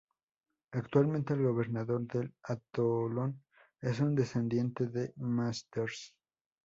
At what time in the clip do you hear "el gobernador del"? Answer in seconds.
1.35-2.33